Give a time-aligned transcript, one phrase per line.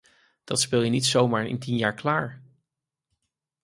[0.43, 2.41] Dat speel je niet zomaar in tien jaar klaar.